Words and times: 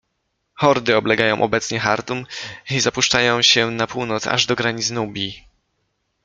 Hordy 0.53 0.95
oblegają 0.97 1.41
obecnie 1.41 1.79
Chartum 1.79 2.25
i 2.71 2.79
zapuszczają 2.79 3.41
się 3.41 3.71
na 3.71 3.87
północ 3.87 4.27
aż 4.27 4.45
do 4.45 4.55
granic 4.55 4.89
Nubii. 4.91 5.43